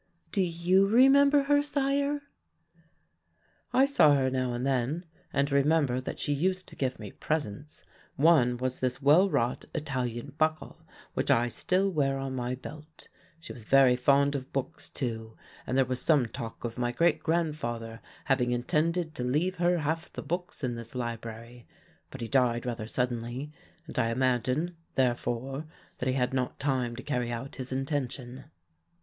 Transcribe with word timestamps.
"Do 0.31 0.41
you 0.41 0.87
remember 0.87 1.43
her, 1.43 1.61
sire?" 1.61 2.23
"I 3.71 3.85
saw 3.85 4.15
her 4.15 4.31
now 4.31 4.51
and 4.51 4.65
then 4.65 5.05
and 5.31 5.51
remember 5.51 6.01
that 6.01 6.19
she 6.19 6.33
used 6.33 6.67
to 6.69 6.75
give 6.75 6.97
me 6.97 7.11
presents, 7.11 7.83
one 8.15 8.57
was 8.57 8.79
this 8.79 8.99
well 8.99 9.29
wrought 9.29 9.65
Italian 9.75 10.33
buckle, 10.39 10.83
which 11.13 11.29
I 11.29 11.49
still 11.49 11.91
wear 11.91 12.17
on 12.17 12.33
my 12.33 12.55
belt. 12.55 13.09
She 13.39 13.53
was 13.53 13.65
very 13.65 13.95
fond 13.95 14.33
of 14.33 14.51
books 14.51 14.89
too, 14.89 15.37
and 15.67 15.77
there 15.77 15.85
was 15.85 16.01
some 16.01 16.25
talk 16.29 16.63
of 16.63 16.79
my 16.79 16.91
great 16.91 17.21
grandfather 17.21 18.01
having 18.25 18.49
intended 18.49 19.13
to 19.13 19.23
leave 19.23 19.57
her 19.57 19.77
half 19.77 20.11
the 20.11 20.23
books 20.23 20.63
in 20.63 20.73
this 20.73 20.95
library; 20.95 21.67
but 22.09 22.21
he 22.21 22.27
died 22.27 22.65
rather 22.65 22.87
suddenly 22.87 23.51
and 23.85 23.99
I 23.99 24.09
imagine, 24.09 24.75
therefore, 24.95 25.67
that 25.99 26.09
he 26.09 26.13
had 26.13 26.33
not 26.33 26.57
time 26.57 26.95
to 26.95 27.03
carry 27.03 27.31
out 27.31 27.57
his 27.57 27.71
intention." 27.71 28.45